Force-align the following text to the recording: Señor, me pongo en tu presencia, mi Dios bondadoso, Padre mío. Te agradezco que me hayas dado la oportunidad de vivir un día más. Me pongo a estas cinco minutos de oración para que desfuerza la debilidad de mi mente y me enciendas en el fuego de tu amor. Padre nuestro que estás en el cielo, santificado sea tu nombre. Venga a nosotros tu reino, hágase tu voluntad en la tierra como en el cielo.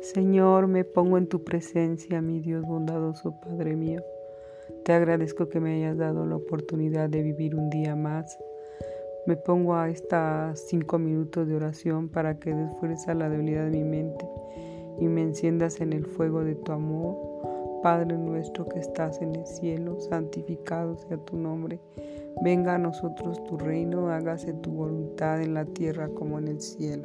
Señor, 0.00 0.66
me 0.66 0.84
pongo 0.84 1.18
en 1.18 1.26
tu 1.26 1.42
presencia, 1.44 2.20
mi 2.20 2.40
Dios 2.40 2.64
bondadoso, 2.64 3.40
Padre 3.40 3.76
mío. 3.76 4.02
Te 4.84 4.92
agradezco 4.92 5.48
que 5.48 5.60
me 5.60 5.76
hayas 5.76 5.96
dado 5.96 6.26
la 6.26 6.36
oportunidad 6.36 7.08
de 7.08 7.22
vivir 7.22 7.54
un 7.54 7.70
día 7.70 7.96
más. 7.96 8.38
Me 9.26 9.36
pongo 9.36 9.74
a 9.74 9.88
estas 9.88 10.60
cinco 10.68 10.98
minutos 10.98 11.48
de 11.48 11.56
oración 11.56 12.08
para 12.08 12.38
que 12.38 12.54
desfuerza 12.54 13.14
la 13.14 13.28
debilidad 13.28 13.64
de 13.64 13.70
mi 13.70 13.84
mente 13.84 14.28
y 15.00 15.08
me 15.08 15.22
enciendas 15.22 15.80
en 15.80 15.92
el 15.92 16.06
fuego 16.06 16.44
de 16.44 16.54
tu 16.54 16.72
amor. 16.72 17.16
Padre 17.82 18.16
nuestro 18.16 18.68
que 18.68 18.78
estás 18.78 19.20
en 19.20 19.36
el 19.36 19.46
cielo, 19.46 20.00
santificado 20.00 20.96
sea 20.96 21.16
tu 21.18 21.36
nombre. 21.36 21.80
Venga 22.42 22.74
a 22.74 22.78
nosotros 22.78 23.42
tu 23.44 23.56
reino, 23.56 24.08
hágase 24.08 24.52
tu 24.52 24.70
voluntad 24.70 25.40
en 25.40 25.54
la 25.54 25.64
tierra 25.64 26.08
como 26.08 26.38
en 26.38 26.48
el 26.48 26.60
cielo. 26.60 27.04